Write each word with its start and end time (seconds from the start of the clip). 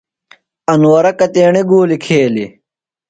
انورہ 0.73 1.11
کتیݨیۡ 1.19 1.67
گُولیۡ 1.69 2.01
کھیلیۡ؟ 2.03 2.49